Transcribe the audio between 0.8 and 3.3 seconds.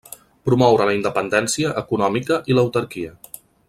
la independència econòmica i l'autarquia.